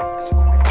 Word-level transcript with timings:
It's 0.00 0.67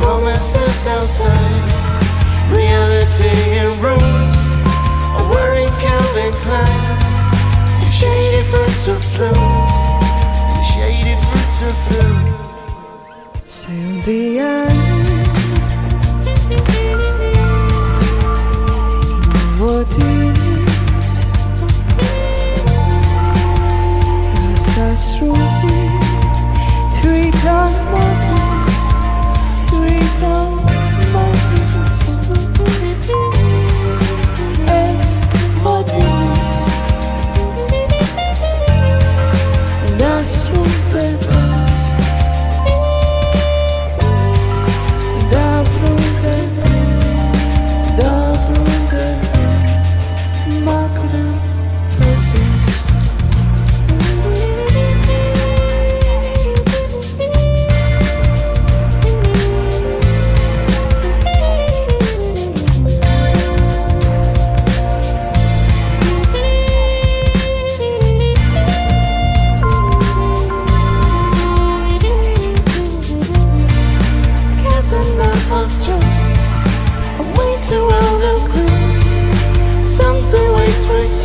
promises 0.00 0.86
outside. 0.86 2.50
Reality 2.50 3.63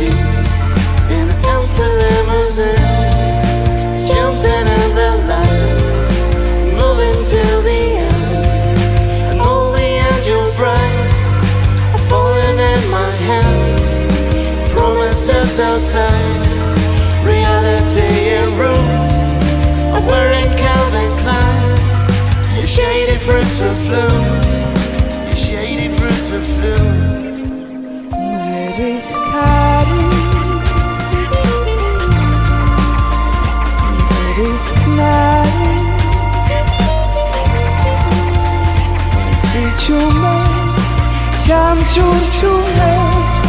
you 0.00 0.14
in 1.14 1.26
an 1.28 1.44
empty 1.54 1.86
limousine. 2.00 3.18
Jumping 4.08 4.66
in 4.78 4.88
the 5.00 5.10
lights, 5.30 5.82
moving 6.80 7.18
till 7.24 7.62
the 7.62 7.82
end. 8.08 8.66
And 9.30 9.40
all 9.40 9.72
the 9.72 9.90
angel 10.08 10.44
brights 10.56 11.22
are 11.94 12.04
falling 12.10 12.58
in 12.72 12.82
my 12.90 13.10
hands. 13.28 13.88
Promises 14.72 15.60
outside, 15.60 16.46
reality 17.24 18.10
in 18.38 18.48
rooms. 18.58 19.04
I'm 19.94 20.06
wearing 20.06 20.50
Calvin 20.64 21.10
Klein. 21.22 22.56
You 22.56 22.62
shady 22.62 23.18
fruits 23.18 23.60
of 23.62 23.78
flu. 23.86 24.29
Junt 41.84 42.32
Jumeus 42.40 43.44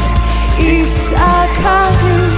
Issacharis 0.57 2.31